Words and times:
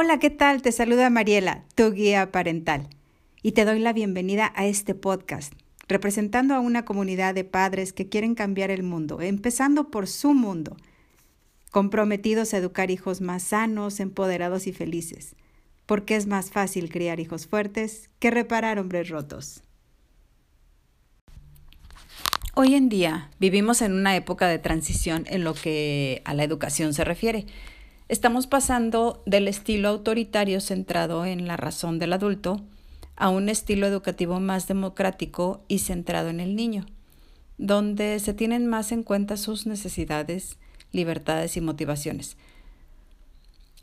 Hola, 0.00 0.20
¿qué 0.20 0.30
tal? 0.30 0.62
Te 0.62 0.70
saluda 0.70 1.10
Mariela, 1.10 1.64
tu 1.74 1.90
guía 1.90 2.30
parental, 2.30 2.88
y 3.42 3.50
te 3.50 3.64
doy 3.64 3.80
la 3.80 3.92
bienvenida 3.92 4.52
a 4.54 4.64
este 4.64 4.94
podcast, 4.94 5.52
representando 5.88 6.54
a 6.54 6.60
una 6.60 6.84
comunidad 6.84 7.34
de 7.34 7.42
padres 7.42 7.92
que 7.92 8.08
quieren 8.08 8.36
cambiar 8.36 8.70
el 8.70 8.84
mundo, 8.84 9.20
empezando 9.20 9.90
por 9.90 10.06
su 10.06 10.34
mundo, 10.34 10.76
comprometidos 11.72 12.54
a 12.54 12.58
educar 12.58 12.92
hijos 12.92 13.20
más 13.20 13.42
sanos, 13.42 13.98
empoderados 13.98 14.68
y 14.68 14.72
felices, 14.72 15.34
porque 15.84 16.14
es 16.14 16.28
más 16.28 16.52
fácil 16.52 16.90
criar 16.90 17.18
hijos 17.18 17.48
fuertes 17.48 18.08
que 18.20 18.30
reparar 18.30 18.78
hombres 18.78 19.08
rotos. 19.08 19.64
Hoy 22.54 22.76
en 22.76 22.88
día 22.88 23.30
vivimos 23.40 23.82
en 23.82 23.94
una 23.94 24.14
época 24.14 24.46
de 24.46 24.60
transición 24.60 25.24
en 25.26 25.42
lo 25.42 25.54
que 25.54 26.22
a 26.24 26.34
la 26.34 26.44
educación 26.44 26.94
se 26.94 27.02
refiere. 27.02 27.46
Estamos 28.08 28.46
pasando 28.46 29.22
del 29.26 29.48
estilo 29.48 29.90
autoritario 29.90 30.62
centrado 30.62 31.26
en 31.26 31.46
la 31.46 31.58
razón 31.58 31.98
del 31.98 32.14
adulto 32.14 32.62
a 33.16 33.28
un 33.28 33.50
estilo 33.50 33.86
educativo 33.86 34.40
más 34.40 34.66
democrático 34.66 35.62
y 35.68 35.80
centrado 35.80 36.30
en 36.30 36.40
el 36.40 36.56
niño, 36.56 36.86
donde 37.58 38.18
se 38.20 38.32
tienen 38.32 38.66
más 38.66 38.92
en 38.92 39.02
cuenta 39.02 39.36
sus 39.36 39.66
necesidades, 39.66 40.56
libertades 40.90 41.58
y 41.58 41.60
motivaciones. 41.60 42.38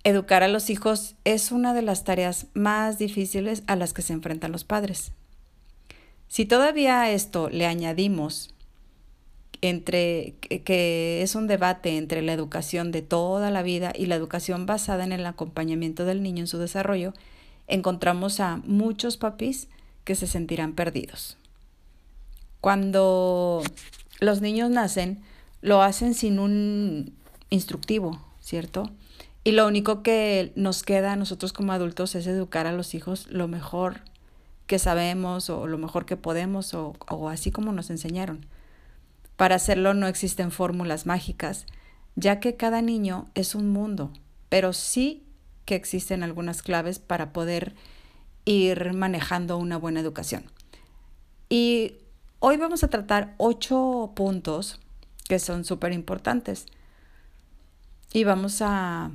Educar 0.04 0.42
a 0.42 0.48
los 0.48 0.72
hijos 0.72 1.14
es 1.24 1.52
una 1.52 1.76
de 1.76 1.84
las 1.84 2.04
tareas 2.04 2.48
más 2.56 2.98
difíciles 2.98 3.62
a 3.68 3.76
las 3.76 3.94
que 3.94 4.02
se 4.02 4.14
enfrentan 4.14 4.52
los 4.52 4.64
padres. 4.64 5.12
Si 6.30 6.46
todavía 6.46 7.02
a 7.02 7.12
esto 7.12 7.48
le 7.50 7.68
añadimos 7.68 8.55
entre 9.70 10.36
que 10.64 11.22
es 11.22 11.36
un 11.36 11.48
debate 11.48 11.98
entre 11.98 12.22
la 12.22 12.34
educación 12.34 12.92
de 12.92 13.02
toda 13.02 13.52
la 13.52 13.64
vida 13.64 13.94
y 13.96 14.06
la 14.06 14.16
educación 14.16 14.66
basada 14.66 15.04
en 15.04 15.12
el 15.12 15.26
acompañamiento 15.26 16.06
del 16.06 16.24
niño 16.24 16.42
en 16.42 16.48
su 16.48 16.58
desarrollo, 16.58 17.14
encontramos 17.68 18.40
a 18.40 18.58
muchos 18.66 19.18
papis 19.18 19.68
que 20.04 20.16
se 20.16 20.28
sentirán 20.28 20.74
perdidos. 20.74 21.38
Cuando 22.62 23.62
los 24.20 24.42
niños 24.42 24.70
nacen, 24.70 25.22
lo 25.62 25.82
hacen 25.82 26.14
sin 26.14 26.40
un 26.40 27.14
instructivo, 27.50 28.22
¿cierto? 28.40 28.92
Y 29.44 29.52
lo 29.52 29.68
único 29.68 30.02
que 30.02 30.52
nos 30.56 30.84
queda 30.84 31.14
a 31.14 31.16
nosotros 31.16 31.54
como 31.54 31.74
adultos 31.74 32.16
es 32.16 32.26
educar 32.28 32.66
a 32.66 32.72
los 32.72 32.96
hijos 32.96 33.28
lo 33.30 33.48
mejor 33.48 34.02
que 34.68 34.80
sabemos 34.80 35.50
o 35.50 35.68
lo 35.68 35.78
mejor 35.78 36.06
que 36.06 36.18
podemos 36.18 36.74
o, 36.74 36.94
o 37.10 37.30
así 37.30 37.52
como 37.52 37.72
nos 37.72 37.90
enseñaron. 37.90 38.46
Para 39.38 39.56
hacerlo 39.56 39.94
no 39.94 40.08
existen 40.08 40.52
fórmulas 40.52 41.06
mágicas, 41.06 41.66
ya 42.16 42.40
que 42.40 42.56
cada 42.56 42.82
niño 42.82 43.30
es 43.36 43.56
un 43.56 43.70
mundo, 43.70 44.12
pero 44.50 44.72
sí 44.74 45.24
que 45.66 45.76
existen 45.76 46.24
algunas 46.24 46.62
claves 46.62 47.00
para 47.00 47.34
poder 47.34 47.76
ir 48.46 48.94
manejando 48.94 49.58
una 49.58 49.78
buena 49.78 50.00
educación. 50.00 50.46
Y 51.50 51.96
hoy 52.40 52.58
vamos 52.58 52.84
a 52.84 52.90
tratar 52.90 53.34
ocho 53.38 54.14
puntos 54.16 54.80
que 55.28 55.40
son 55.40 55.66
súper 55.66 55.92
importantes. 55.92 56.68
Y 58.14 58.24
vamos 58.24 58.62
a 58.62 59.12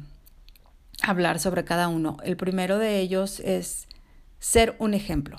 hablar 1.02 1.40
sobre 1.40 1.64
cada 1.64 1.88
uno. 1.88 2.18
El 2.22 2.36
primero 2.36 2.78
de 2.78 3.00
ellos 3.00 3.40
es 3.40 3.88
ser 4.38 4.76
un 4.78 4.94
ejemplo. 4.94 5.38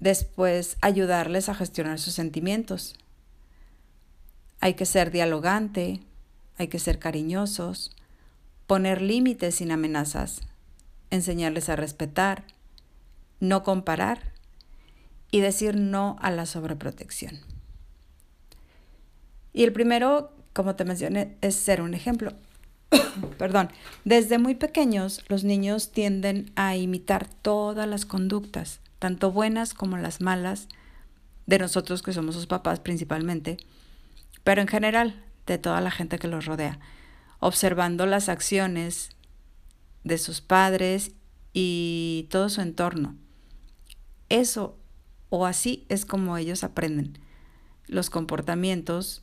Después, 0.00 0.78
ayudarles 0.80 1.50
a 1.50 1.54
gestionar 1.54 1.98
sus 1.98 2.14
sentimientos. 2.14 2.96
Hay 4.58 4.74
que 4.74 4.86
ser 4.86 5.10
dialogante, 5.10 6.00
hay 6.56 6.68
que 6.68 6.78
ser 6.78 6.98
cariñosos, 6.98 7.94
poner 8.66 9.02
límites 9.02 9.56
sin 9.56 9.70
amenazas, 9.70 10.40
enseñarles 11.10 11.68
a 11.68 11.76
respetar, 11.76 12.44
no 13.40 13.62
comparar 13.62 14.32
y 15.30 15.40
decir 15.40 15.76
no 15.76 16.16
a 16.20 16.30
la 16.30 16.46
sobreprotección. 16.46 17.38
Y 19.52 19.64
el 19.64 19.72
primero, 19.72 20.32
como 20.54 20.76
te 20.76 20.84
mencioné, 20.84 21.36
es 21.42 21.56
ser 21.56 21.82
un 21.82 21.92
ejemplo. 21.92 22.32
Perdón, 23.38 23.70
desde 24.04 24.38
muy 24.38 24.54
pequeños 24.54 25.24
los 25.28 25.44
niños 25.44 25.90
tienden 25.92 26.52
a 26.56 26.76
imitar 26.76 27.28
todas 27.42 27.86
las 27.86 28.06
conductas 28.06 28.80
tanto 29.00 29.32
buenas 29.32 29.74
como 29.74 29.96
las 29.96 30.20
malas, 30.20 30.68
de 31.46 31.58
nosotros 31.58 32.02
que 32.02 32.12
somos 32.12 32.36
sus 32.36 32.46
papás 32.46 32.78
principalmente, 32.78 33.56
pero 34.44 34.62
en 34.62 34.68
general 34.68 35.24
de 35.46 35.58
toda 35.58 35.80
la 35.80 35.90
gente 35.90 36.20
que 36.20 36.28
los 36.28 36.46
rodea, 36.46 36.78
observando 37.40 38.06
las 38.06 38.28
acciones 38.28 39.10
de 40.04 40.16
sus 40.16 40.40
padres 40.40 41.10
y 41.52 42.28
todo 42.30 42.48
su 42.48 42.60
entorno. 42.60 43.16
Eso 44.28 44.78
o 45.28 45.44
así 45.44 45.86
es 45.88 46.04
como 46.04 46.36
ellos 46.36 46.62
aprenden 46.62 47.18
los 47.88 48.10
comportamientos 48.10 49.22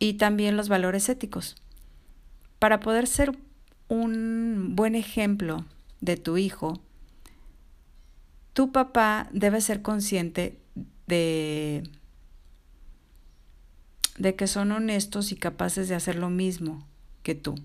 y 0.00 0.14
también 0.14 0.56
los 0.56 0.68
valores 0.68 1.08
éticos. 1.08 1.54
Para 2.58 2.80
poder 2.80 3.06
ser 3.06 3.38
un 3.88 4.72
buen 4.74 4.96
ejemplo 4.96 5.64
de 6.00 6.16
tu 6.16 6.36
hijo, 6.36 6.80
tu 8.56 8.72
papá 8.72 9.28
debe 9.32 9.60
ser 9.60 9.82
consciente 9.82 10.58
de, 11.06 11.82
de 14.16 14.34
que 14.34 14.46
son 14.46 14.72
honestos 14.72 15.30
y 15.30 15.36
capaces 15.36 15.90
de 15.90 15.94
hacer 15.94 16.16
lo 16.16 16.30
mismo 16.30 16.88
que 17.22 17.34
tú. 17.34 17.56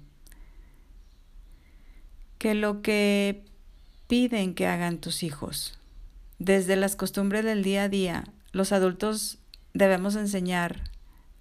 Que 2.39 2.55
lo 2.55 2.81
que 2.81 3.45
piden 4.07 4.53
que 4.53 4.67
hagan 4.67 4.97
tus 4.97 5.23
hijos, 5.23 5.79
desde 6.39 6.75
las 6.75 6.97
costumbres 6.97 7.45
del 7.45 7.63
día 7.63 7.83
a 7.83 7.89
día, 7.89 8.25
los 8.51 8.73
adultos 8.73 9.37
debemos 9.73 10.17
enseñar 10.17 10.91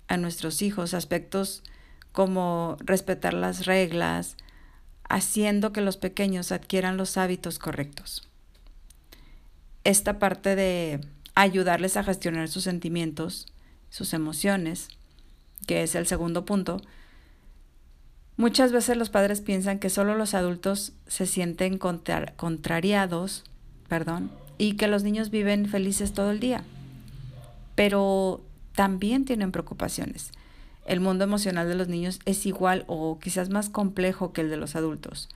a 0.06 0.16
nuestros 0.16 0.62
hijos 0.62 0.94
aspectos 0.94 1.64
como 2.12 2.76
respetar 2.78 3.34
las 3.34 3.66
reglas, 3.66 4.36
haciendo 5.08 5.72
que 5.72 5.80
los 5.80 5.96
pequeños 5.96 6.52
adquieran 6.52 6.96
los 6.96 7.16
hábitos 7.16 7.58
correctos 7.58 8.29
esta 9.90 10.18
parte 10.18 10.56
de 10.56 11.00
ayudarles 11.34 11.96
a 11.96 12.04
gestionar 12.04 12.48
sus 12.48 12.64
sentimientos, 12.64 13.46
sus 13.90 14.14
emociones, 14.14 14.88
que 15.66 15.82
es 15.82 15.94
el 15.94 16.06
segundo 16.06 16.44
punto, 16.44 16.80
muchas 18.36 18.72
veces 18.72 18.96
los 18.96 19.10
padres 19.10 19.40
piensan 19.40 19.78
que 19.78 19.90
solo 19.90 20.14
los 20.14 20.34
adultos 20.34 20.92
se 21.06 21.26
sienten 21.26 21.78
contrariados, 21.78 23.44
perdón, 23.88 24.30
y 24.58 24.76
que 24.76 24.88
los 24.88 25.02
niños 25.02 25.30
viven 25.30 25.66
felices 25.66 26.12
todo 26.12 26.30
el 26.30 26.40
día. 26.40 26.64
Pero 27.74 28.42
también 28.74 29.24
tienen 29.24 29.52
preocupaciones. 29.52 30.32
El 30.86 31.00
mundo 31.00 31.24
emocional 31.24 31.68
de 31.68 31.74
los 31.74 31.88
niños 31.88 32.18
es 32.24 32.46
igual 32.46 32.84
o 32.86 33.18
quizás 33.18 33.48
más 33.48 33.68
complejo 33.68 34.32
que 34.32 34.40
el 34.40 34.50
de 34.50 34.56
los 34.56 34.76
adultos. 34.76 35.28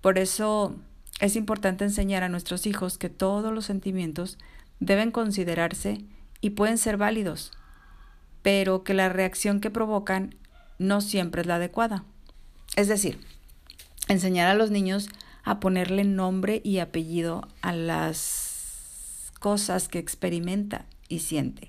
Por 0.00 0.18
eso 0.18 0.76
es 1.20 1.36
importante 1.36 1.84
enseñar 1.84 2.22
a 2.22 2.28
nuestros 2.28 2.66
hijos 2.66 2.96
que 2.96 3.10
todos 3.10 3.52
los 3.52 3.66
sentimientos 3.66 4.38
deben 4.80 5.10
considerarse 5.10 6.04
y 6.40 6.50
pueden 6.50 6.78
ser 6.78 6.96
válidos, 6.96 7.52
pero 8.42 8.82
que 8.84 8.94
la 8.94 9.10
reacción 9.10 9.60
que 9.60 9.70
provocan 9.70 10.34
no 10.78 11.02
siempre 11.02 11.42
es 11.42 11.46
la 11.46 11.56
adecuada. 11.56 12.04
Es 12.74 12.88
decir, 12.88 13.20
enseñar 14.08 14.48
a 14.48 14.54
los 14.54 14.70
niños 14.70 15.08
a 15.44 15.60
ponerle 15.60 16.04
nombre 16.04 16.62
y 16.64 16.78
apellido 16.78 17.46
a 17.60 17.72
las 17.72 19.32
cosas 19.38 19.88
que 19.88 19.98
experimenta 19.98 20.86
y 21.08 21.20
siente. 21.20 21.68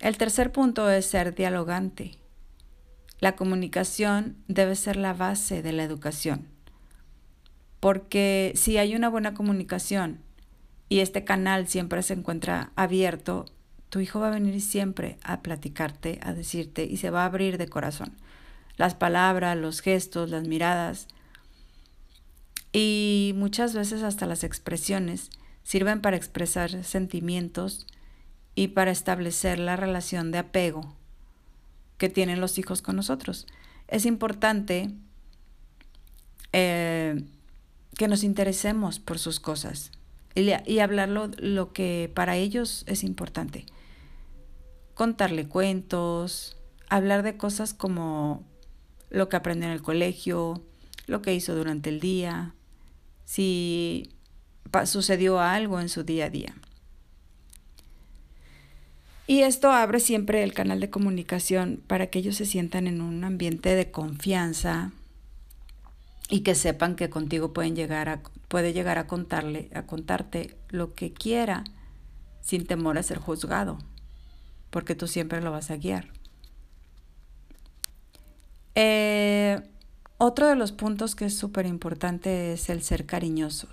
El 0.00 0.16
tercer 0.16 0.50
punto 0.50 0.90
es 0.90 1.06
ser 1.06 1.34
dialogante. 1.34 2.16
La 3.20 3.36
comunicación 3.36 4.38
debe 4.48 4.74
ser 4.74 4.96
la 4.96 5.12
base 5.12 5.62
de 5.62 5.72
la 5.72 5.84
educación. 5.84 6.48
Porque 7.80 8.52
si 8.54 8.76
hay 8.76 8.94
una 8.94 9.08
buena 9.08 9.34
comunicación 9.34 10.20
y 10.88 11.00
este 11.00 11.24
canal 11.24 11.66
siempre 11.66 12.02
se 12.02 12.14
encuentra 12.14 12.72
abierto, 12.76 13.46
tu 13.88 14.00
hijo 14.00 14.20
va 14.20 14.28
a 14.28 14.32
venir 14.32 14.60
siempre 14.60 15.18
a 15.22 15.42
platicarte, 15.42 16.20
a 16.22 16.32
decirte 16.32 16.84
y 16.84 16.98
se 16.98 17.10
va 17.10 17.22
a 17.22 17.26
abrir 17.26 17.58
de 17.58 17.68
corazón. 17.68 18.16
Las 18.76 18.94
palabras, 18.94 19.56
los 19.56 19.80
gestos, 19.80 20.30
las 20.30 20.46
miradas 20.46 21.08
y 22.72 23.32
muchas 23.36 23.74
veces 23.74 24.02
hasta 24.02 24.26
las 24.26 24.44
expresiones 24.44 25.30
sirven 25.64 26.00
para 26.00 26.16
expresar 26.16 26.84
sentimientos 26.84 27.86
y 28.54 28.68
para 28.68 28.90
establecer 28.90 29.58
la 29.58 29.76
relación 29.76 30.30
de 30.30 30.38
apego 30.38 30.94
que 31.98 32.08
tienen 32.08 32.40
los 32.40 32.58
hijos 32.58 32.80
con 32.82 32.96
nosotros. 32.96 33.46
Es 33.88 34.06
importante 34.06 34.90
eh, 36.52 37.24
que 38.00 38.08
nos 38.08 38.24
interesemos 38.24 38.98
por 38.98 39.18
sus 39.18 39.40
cosas 39.40 39.90
y, 40.34 40.78
hablarlo 40.78 41.28
lo 41.36 41.74
que 41.74 42.10
para 42.14 42.38
ellos 42.38 42.82
es 42.86 43.04
importante. 43.04 43.66
Contarle 44.94 45.46
cuentos, 45.48 46.56
hablar 46.88 47.22
de 47.22 47.36
cosas 47.36 47.74
como 47.74 48.42
lo 49.10 49.28
que 49.28 49.36
aprendió 49.36 49.68
en 49.68 49.74
el 49.74 49.82
colegio, 49.82 50.62
lo 51.08 51.20
que 51.20 51.34
hizo 51.34 51.54
durante 51.54 51.90
el 51.90 52.00
día, 52.00 52.54
si 53.26 54.08
sucedió 54.86 55.38
algo 55.38 55.78
en 55.78 55.90
su 55.90 56.02
día 56.02 56.24
a 56.24 56.30
día. 56.30 56.54
Y 59.26 59.42
esto 59.42 59.72
abre 59.72 60.00
siempre 60.00 60.42
el 60.42 60.54
canal 60.54 60.80
de 60.80 60.88
comunicación 60.88 61.82
para 61.86 62.06
que 62.06 62.20
ellos 62.20 62.36
se 62.36 62.46
sientan 62.46 62.86
en 62.86 63.02
un 63.02 63.24
ambiente 63.24 63.74
de 63.74 63.90
confianza 63.90 64.90
y 66.30 66.40
que 66.40 66.54
sepan 66.54 66.94
que 66.94 67.10
contigo 67.10 67.52
pueden 67.52 67.74
llegar 67.74 68.08
a, 68.08 68.22
puede 68.48 68.72
llegar 68.72 68.98
a 68.98 69.06
contarle, 69.06 69.68
a 69.74 69.82
contarte 69.82 70.56
lo 70.68 70.94
que 70.94 71.12
quiera 71.12 71.64
sin 72.40 72.66
temor 72.66 72.96
a 72.96 73.02
ser 73.02 73.18
juzgado, 73.18 73.78
porque 74.70 74.94
tú 74.94 75.08
siempre 75.08 75.42
lo 75.42 75.50
vas 75.50 75.70
a 75.70 75.76
guiar. 75.76 76.08
Eh, 78.76 79.60
otro 80.18 80.48
de 80.48 80.54
los 80.54 80.70
puntos 80.70 81.14
que 81.14 81.26
es 81.26 81.36
súper 81.36 81.66
importante 81.66 82.52
es 82.52 82.70
el 82.70 82.82
ser 82.82 83.06
cariñoso. 83.06 83.68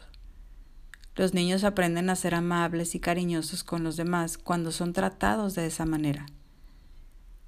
Los 1.15 1.33
niños 1.33 1.63
aprenden 1.63 2.09
a 2.09 2.15
ser 2.15 2.35
amables 2.35 2.95
y 2.95 2.99
cariñosos 2.99 3.63
con 3.63 3.83
los 3.83 3.97
demás 3.97 4.37
cuando 4.37 4.71
son 4.71 4.93
tratados 4.93 5.55
de 5.55 5.67
esa 5.67 5.85
manera, 5.85 6.25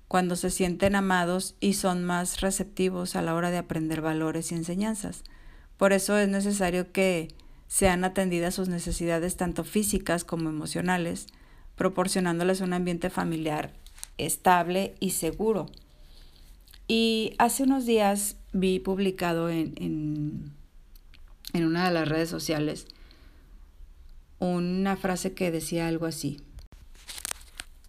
cuando 0.10 0.36
se 0.36 0.50
sienten 0.50 0.96
amados 0.96 1.56
y 1.60 1.74
son 1.74 2.04
más 2.04 2.42
receptivos 2.42 3.16
a 3.16 3.22
la 3.22 3.36
hora 3.36 3.52
de 3.52 3.60
aprender 3.60 4.02
valores 4.02 4.52
y 4.52 4.56
enseñanzas. 4.56 5.24
Por 5.78 5.94
eso 5.94 6.18
es 6.18 6.28
necesario 6.28 6.92
que 6.92 7.30
sean 7.68 8.04
atendidas 8.04 8.56
sus 8.56 8.70
necesidades 8.70 9.38
tanto 9.38 9.64
físicas 9.64 10.24
como 10.24 10.50
emocionales, 10.50 11.28
proporcionándoles 11.76 12.60
un 12.62 12.74
ambiente 12.74 13.12
familiar 13.12 13.72
estable 14.18 14.96
y 15.00 15.12
seguro. 15.12 15.68
Y 16.88 17.36
hace 17.38 17.64
unos 17.64 17.86
días 17.86 18.36
vi 18.52 18.80
publicado 18.80 19.52
en, 19.52 19.76
en, 19.78 20.52
en 21.54 21.66
una 21.66 21.88
de 21.88 21.94
las 21.94 22.10
redes 22.10 22.30
sociales 22.30 22.88
una 24.40 24.98
frase 24.98 25.36
que 25.36 25.52
decía 25.52 25.88
algo 25.88 26.08
así. 26.08 26.42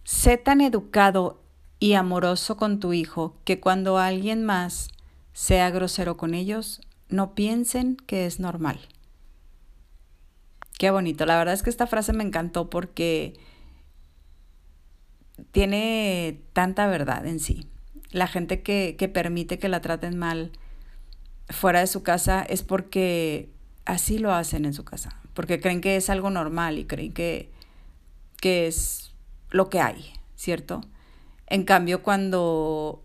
Sé 0.03 0.37
tan 0.37 0.61
educado 0.61 1.40
y 1.81 1.95
amoroso 1.95 2.55
con 2.55 2.79
tu 2.79 2.93
hijo 2.93 3.35
que 3.43 3.59
cuando 3.59 3.97
alguien 3.97 4.45
más 4.45 4.87
sea 5.33 5.69
grosero 5.69 6.15
con 6.15 6.33
ellos, 6.33 6.79
no 7.09 7.35
piensen 7.35 7.97
que 7.97 8.25
es 8.25 8.39
normal. 8.39 8.79
Qué 10.77 10.91
bonito. 10.91 11.25
La 11.25 11.37
verdad 11.37 11.53
es 11.53 11.61
que 11.61 11.69
esta 11.69 11.87
frase 11.87 12.13
me 12.13 12.23
encantó 12.23 12.69
porque 12.69 13.33
tiene 15.51 16.39
tanta 16.53 16.87
verdad 16.87 17.25
en 17.25 17.41
sí. 17.41 17.67
La 18.11 18.27
gente 18.27 18.61
que, 18.61 18.95
que 18.97 19.09
permite 19.09 19.59
que 19.59 19.67
la 19.67 19.81
traten 19.81 20.17
mal 20.17 20.53
fuera 21.49 21.81
de 21.81 21.87
su 21.87 22.01
casa 22.01 22.43
es 22.43 22.63
porque 22.63 23.49
así 23.83 24.19
lo 24.19 24.33
hacen 24.33 24.63
en 24.63 24.73
su 24.73 24.85
casa 24.85 25.21
porque 25.33 25.59
creen 25.59 25.81
que 25.81 25.95
es 25.95 26.09
algo 26.09 26.29
normal 26.29 26.77
y 26.77 26.85
creen 26.85 27.13
que, 27.13 27.49
que 28.39 28.67
es 28.67 29.13
lo 29.49 29.69
que 29.69 29.79
hay, 29.79 30.13
¿cierto? 30.35 30.81
En 31.51 31.65
cambio, 31.65 32.01
cuando 32.01 33.03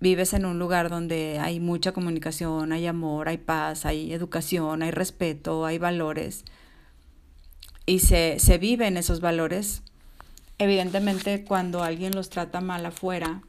vives 0.00 0.32
en 0.32 0.44
un 0.44 0.58
lugar 0.58 0.90
donde 0.90 1.38
hay 1.38 1.60
mucha 1.60 1.92
comunicación, 1.92 2.72
hay 2.72 2.84
amor, 2.84 3.28
hay 3.28 3.38
paz, 3.38 3.86
hay 3.86 4.12
educación, 4.12 4.82
hay 4.82 4.90
respeto, 4.90 5.64
hay 5.64 5.78
valores, 5.78 6.44
y 7.86 8.00
se, 8.00 8.40
se 8.40 8.58
viven 8.58 8.96
esos 8.96 9.20
valores, 9.20 9.84
evidentemente 10.58 11.44
cuando 11.44 11.84
alguien 11.84 12.12
los 12.12 12.28
trata 12.28 12.60
mal 12.60 12.84
afuera, 12.84 13.42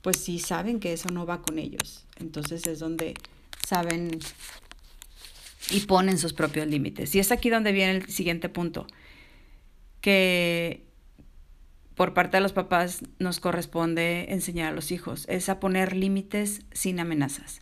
pues 0.00 0.16
sí 0.16 0.38
saben 0.38 0.80
que 0.80 0.94
eso 0.94 1.10
no 1.10 1.26
va 1.26 1.42
con 1.42 1.58
ellos. 1.58 2.06
Entonces 2.18 2.66
es 2.66 2.78
donde 2.78 3.12
saben 3.68 4.20
y 5.70 5.80
ponen 5.80 6.16
sus 6.16 6.32
propios 6.32 6.66
límites. 6.66 7.14
Y 7.14 7.18
es 7.18 7.30
aquí 7.30 7.50
donde 7.50 7.72
viene 7.72 7.98
el 7.98 8.08
siguiente 8.08 8.48
punto, 8.48 8.86
que 10.00 10.89
por 11.94 12.14
parte 12.14 12.36
de 12.36 12.40
los 12.40 12.52
papás 12.52 13.02
nos 13.18 13.40
corresponde 13.40 14.32
enseñar 14.32 14.72
a 14.72 14.74
los 14.74 14.90
hijos, 14.92 15.26
es 15.28 15.48
a 15.48 15.60
poner 15.60 15.94
límites 15.94 16.62
sin 16.72 17.00
amenazas. 17.00 17.60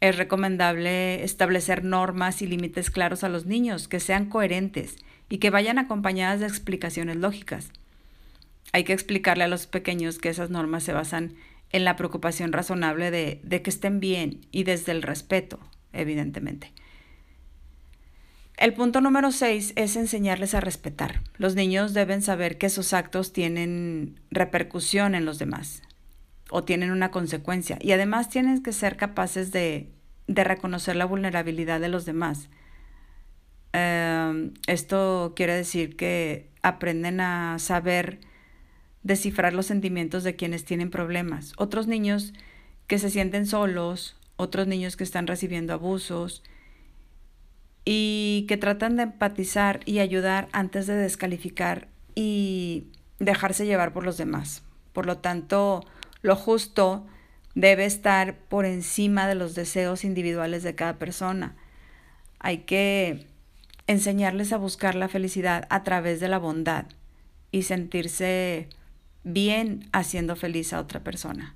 Es 0.00 0.16
recomendable 0.16 1.24
establecer 1.24 1.82
normas 1.82 2.42
y 2.42 2.46
límites 2.46 2.90
claros 2.90 3.24
a 3.24 3.28
los 3.28 3.46
niños, 3.46 3.88
que 3.88 4.00
sean 4.00 4.26
coherentes 4.26 4.96
y 5.28 5.38
que 5.38 5.50
vayan 5.50 5.78
acompañadas 5.78 6.40
de 6.40 6.46
explicaciones 6.46 7.16
lógicas. 7.16 7.70
Hay 8.72 8.84
que 8.84 8.92
explicarle 8.92 9.44
a 9.44 9.48
los 9.48 9.66
pequeños 9.66 10.18
que 10.18 10.28
esas 10.28 10.50
normas 10.50 10.84
se 10.84 10.92
basan 10.92 11.34
en 11.70 11.84
la 11.84 11.96
preocupación 11.96 12.52
razonable 12.52 13.10
de, 13.10 13.40
de 13.42 13.62
que 13.62 13.70
estén 13.70 14.00
bien 14.00 14.40
y 14.52 14.64
desde 14.64 14.92
el 14.92 15.02
respeto, 15.02 15.58
evidentemente. 15.92 16.72
El 18.56 18.72
punto 18.72 19.02
número 19.02 19.32
seis 19.32 19.74
es 19.76 19.96
enseñarles 19.96 20.54
a 20.54 20.60
respetar. 20.60 21.22
Los 21.36 21.54
niños 21.54 21.92
deben 21.92 22.22
saber 22.22 22.56
que 22.56 22.70
sus 22.70 22.94
actos 22.94 23.34
tienen 23.34 24.18
repercusión 24.30 25.14
en 25.14 25.26
los 25.26 25.38
demás 25.38 25.82
o 26.50 26.64
tienen 26.64 26.90
una 26.90 27.10
consecuencia 27.10 27.78
y 27.80 27.92
además 27.92 28.30
tienen 28.30 28.62
que 28.62 28.72
ser 28.72 28.96
capaces 28.96 29.52
de, 29.52 29.90
reconocer 30.26 30.96
la 30.96 31.04
vulnerabilidad 31.04 31.80
de 31.80 31.88
los 31.88 32.06
demás. 32.06 32.48
Em, 33.72 34.54
esto 34.66 35.34
quiere 35.36 35.54
decir 35.54 35.96
que 35.96 36.48
aprenden 36.62 37.20
a 37.20 37.58
saber 37.58 38.20
descifrar 39.02 39.52
los 39.52 39.66
sentimientos 39.66 40.24
de 40.24 40.34
quienes 40.34 40.64
tienen 40.64 40.90
problemas. 40.90 41.52
Otros 41.58 41.86
niños 41.86 42.32
que 42.86 42.98
se 42.98 43.10
sienten 43.10 43.46
solos, 43.46 44.16
otros 44.36 44.66
niños 44.66 44.96
que 44.96 45.04
están 45.04 45.26
recibiendo 45.26 45.74
abusos, 45.74 46.42
y 47.88 48.46
que 48.48 48.56
tratan 48.56 48.96
de 48.96 49.04
empatizar 49.04 49.80
y 49.86 50.00
ayudar 50.00 50.48
antes 50.52 50.88
de 50.88 50.96
descalificar 50.96 51.86
y 52.16 52.88
dejarse 53.20 53.64
llevar 53.64 53.92
por 53.92 54.04
los 54.04 54.18
demás. 54.18 54.64
Por 54.92 55.06
lo 55.06 55.18
tanto, 55.18 55.86
lo 56.20 56.34
justo 56.34 57.06
debe 57.54 57.84
estar 57.84 58.34
por 58.34 58.66
encima 58.66 59.28
de 59.28 59.36
los 59.36 59.54
deseos 59.54 60.04
individuales 60.04 60.64
de 60.64 60.74
cada 60.74 60.98
persona. 60.98 61.54
Hay 62.40 62.58
que 62.58 63.24
enseñarles 63.86 64.52
a 64.52 64.58
buscar 64.58 64.96
la 64.96 65.08
felicidad 65.08 65.68
a 65.70 65.84
través 65.84 66.18
de 66.18 66.28
la 66.28 66.38
bondad 66.38 66.86
y 67.52 67.62
sentirse 67.62 68.68
bien 69.22 69.88
haciendo 69.92 70.34
feliz 70.34 70.72
a 70.72 70.80
otra 70.80 71.04
persona. 71.04 71.54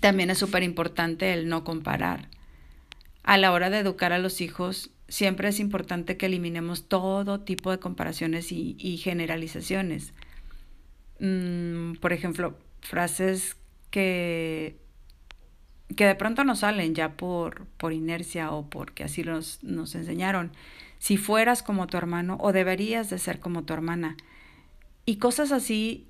También 0.00 0.28
es 0.28 0.38
súper 0.38 0.62
importante 0.62 1.32
el 1.32 1.48
no 1.48 1.64
comparar 1.64 2.28
a 3.22 3.38
la 3.38 3.52
hora 3.52 3.70
de 3.70 3.78
educar 3.78 4.12
a 4.12 4.18
los 4.18 4.40
hijos, 4.40 4.90
siempre 5.08 5.48
es 5.48 5.60
importante 5.60 6.16
que 6.16 6.26
eliminemos 6.26 6.88
todo 6.88 7.40
tipo 7.40 7.70
de 7.70 7.78
comparaciones 7.78 8.50
y, 8.50 8.96
generalizaciones. 8.96 10.12
Mm, 11.20 11.94
por 11.94 12.12
ejemplo, 12.12 12.58
frases 12.80 13.56
que, 13.90 14.76
que 15.96 16.06
de 16.06 16.14
pronto 16.14 16.44
nos 16.44 16.60
salen 16.60 16.94
ya 16.94 17.16
por, 17.16 17.66
por 17.76 17.92
inercia 17.92 18.50
o 18.50 18.68
porque 18.68 19.04
así 19.04 19.22
nos, 19.22 19.62
nos 19.62 19.94
enseñaron. 19.94 20.52
Si 20.98 21.16
fueras 21.16 21.62
como 21.62 21.86
tu 21.86 21.96
hermano 21.96 22.38
o 22.40 22.52
deberías 22.52 23.10
de 23.10 23.18
ser 23.18 23.38
como 23.38 23.64
tu 23.64 23.74
hermana. 23.74 24.16
Y 25.04 25.16
cosas 25.16 25.52
así 25.52 26.08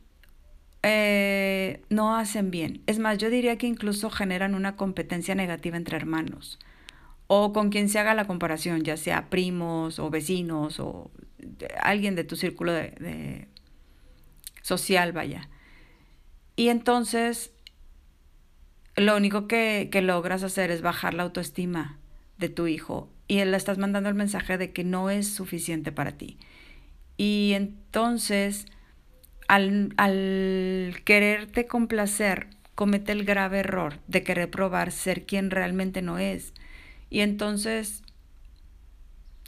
eh, 0.82 1.82
no 1.88 2.16
hacen 2.16 2.50
bien. 2.50 2.82
Es 2.86 2.98
más, 2.98 3.18
yo 3.18 3.30
diría 3.30 3.58
que 3.58 3.66
incluso 3.66 4.10
generan 4.10 4.54
una 4.54 4.76
competencia 4.76 5.34
negativa 5.34 5.76
entre 5.76 5.96
hermanos 5.96 6.58
o 7.34 7.54
con 7.54 7.70
quien 7.70 7.88
se 7.88 7.98
haga 7.98 8.12
la 8.12 8.26
comparación, 8.26 8.82
ya 8.82 8.98
sea 8.98 9.30
primos 9.30 9.98
o 9.98 10.10
vecinos 10.10 10.78
o 10.78 11.10
alguien 11.80 12.14
de 12.14 12.24
tu 12.24 12.36
círculo 12.36 12.72
de, 12.72 13.48
social, 14.60 15.12
vaya. 15.12 15.48
Y 16.56 16.68
entonces 16.68 17.54
lo 18.96 19.16
único 19.16 19.48
que, 19.48 19.88
logras 20.02 20.42
hacer 20.42 20.70
es 20.70 20.82
bajar 20.82 21.14
la 21.14 21.22
autoestima 21.22 21.98
de 22.36 22.50
tu 22.50 22.66
hijo 22.66 23.08
y 23.28 23.42
le 23.42 23.56
estás 23.56 23.78
mandando 23.78 24.10
el 24.10 24.14
mensaje 24.14 24.58
de 24.58 24.74
que 24.74 24.84
no 24.84 25.08
es 25.08 25.26
suficiente 25.26 25.90
para 25.90 26.12
ti. 26.12 26.36
Y 27.16 27.52
entonces, 27.54 28.66
al 29.48 31.00
quererte 31.06 31.66
complacer, 31.66 32.48
comete 32.74 33.12
el 33.12 33.24
grave 33.24 33.60
error 33.60 34.00
de 34.06 34.22
querer 34.22 34.50
probar 34.50 34.92
ser 34.92 35.24
quien 35.24 35.50
realmente 35.50 36.02
no 36.02 36.18
es 36.18 36.52
y 37.12 37.20
entonces 37.20 38.02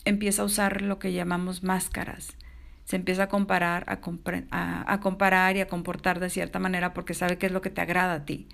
empieza 0.05 0.43
a 0.43 0.45
usar 0.45 0.83
lo 0.83 0.99
que 0.99 1.15
llamamos 1.15 1.63
máscaras. 1.63 2.37
Se 2.85 2.97
empieza 2.97 3.23
a 3.23 3.29
comparar, 3.31 3.87
a, 3.89 5.01
comparar 5.01 5.57
y 5.57 5.61
a 5.63 5.67
comportar 5.67 6.21
de 6.21 6.29
cierta 6.29 6.59
manera 6.59 6.93
porque 6.93 7.15
sabe 7.15 7.39
qué 7.39 7.47
es 7.47 7.53
lo 7.53 7.63
que 7.63 7.71
te 7.71 7.81
agrada 7.81 8.13
a 8.13 8.25
ti. 8.27 8.51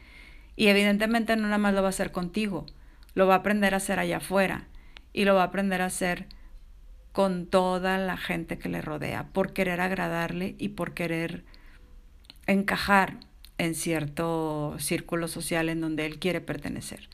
Y 0.55 0.69
evidentemente 0.69 1.35
no 1.35 1.43
nada 1.43 1.59
más 1.59 1.75
lo 1.75 1.83
va 1.83 1.89
a 1.89 1.91
hacer 1.91 2.13
contigo, 2.13 2.67
lo 3.15 3.27
va 3.27 3.35
a 3.35 3.39
aprender 3.39 3.75
a 3.75 3.79
hacer 3.79 3.99
allá 3.99 4.19
afuera 4.19 4.69
y 5.13 5.25
lo 5.25 5.35
va 5.35 5.43
a 5.43 5.47
aprender 5.47 5.83
a 5.83 5.87
hacer 5.87 6.29
con 7.11 7.47
toda 7.47 7.99
la 7.99 8.17
gente 8.17 8.59
que 8.59 8.69
le 8.69 8.81
rodea, 8.81 9.27
por 9.33 9.53
querer 9.53 9.81
agradarle 9.81 10.55
y 10.57 10.69
por 10.69 10.95
querer 10.95 11.45
encajar 12.47 13.17
en 13.59 13.75
cierto 13.75 14.77
círculo 14.79 15.27
social 15.27 15.69
en 15.69 15.81
donde 15.81 16.07
él 16.07 16.21
quiere 16.21 16.41
pertenecer. 16.41 17.09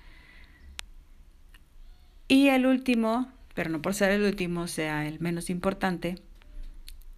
Y 2.29 2.49
el 2.49 2.67
último, 2.67 3.31
pero 3.55 3.71
no 3.71 3.81
por 3.83 3.95
ser 3.95 4.11
el 4.11 4.23
último 4.23 4.67
sea 4.67 5.07
el 5.07 5.21
menos 5.21 5.49
importante, 5.51 6.17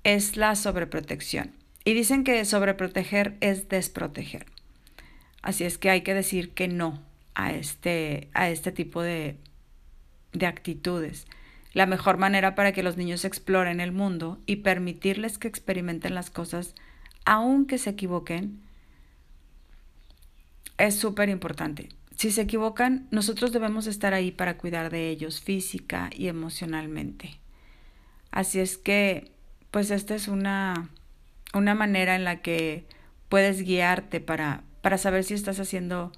es 0.04 0.36
la 0.36 0.54
sobreprotección. 0.54 1.52
Y 1.84 1.94
dicen 1.94 2.24
que 2.24 2.44
sobreproteger 2.44 3.36
es 3.40 3.68
desproteger. 3.68 4.46
Así 5.40 5.64
es 5.64 5.78
que 5.78 5.90
hay 5.90 6.02
que 6.02 6.14
decir 6.14 6.50
que 6.50 6.68
no 6.68 7.02
a 7.34 7.52
este, 7.52 8.28
a 8.34 8.50
este 8.50 8.72
tipo 8.72 9.02
de, 9.02 9.36
de 10.32 10.46
actitudes. 10.46 11.26
La 11.72 11.86
mejor 11.86 12.18
manera 12.18 12.54
para 12.54 12.72
que 12.72 12.82
los 12.82 12.96
niños 12.96 13.24
exploren 13.24 13.80
el 13.80 13.92
mundo 13.92 14.38
y 14.46 14.56
permitirles 14.56 15.38
que 15.38 15.48
experimenten 15.48 16.14
las 16.14 16.28
cosas, 16.30 16.74
aunque 17.24 17.78
se 17.78 17.90
equivoquen, 17.90 18.60
es 20.76 20.96
súper 20.96 21.28
importante. 21.28 21.88
Si 22.18 22.32
se 22.32 22.42
equivocan, 22.42 23.06
nosotros 23.12 23.52
debemos 23.52 23.86
estar 23.86 24.12
ahí 24.12 24.32
para 24.32 24.58
cuidar 24.58 24.90
de 24.90 25.08
ellos 25.08 25.40
física 25.40 26.10
y 26.12 26.26
emocionalmente. 26.26 27.38
Así 28.32 28.58
es 28.58 28.76
que, 28.76 29.30
pues 29.70 29.92
esta 29.92 30.16
es 30.16 30.26
una, 30.26 30.90
una 31.54 31.76
manera 31.76 32.16
en 32.16 32.24
la 32.24 32.42
que 32.42 32.86
puedes 33.28 33.62
guiarte 33.62 34.18
para, 34.18 34.64
para 34.82 34.98
saber 34.98 35.22
si 35.22 35.34
estás 35.34 35.60
haciendo 35.60 36.10